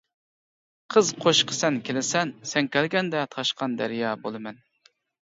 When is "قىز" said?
0.93-1.09